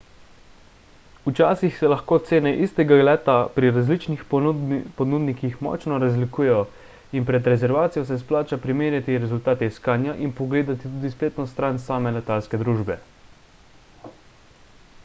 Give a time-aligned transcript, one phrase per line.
[1.25, 6.63] včasih se lahko cene istega leta pri različnih ponudnikih močno razlikujejo
[7.21, 12.63] in pred rezervacijo se splača primerjati rezultate iskanja in pogledati tudi spletno stran same letalske
[12.67, 13.01] družbe